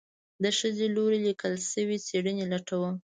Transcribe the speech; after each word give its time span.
د 0.43 0.45
ښځې 0.57 0.87
لوري 0.95 1.19
ليکل 1.25 1.53
شوي 1.71 1.97
څېړنې 2.07 2.45
لټوم 2.53 2.95